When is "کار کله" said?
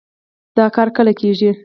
0.75-1.13